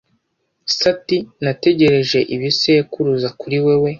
[0.75, 3.89] Se ati: "Nategereje ibisekuruza kuri wewe."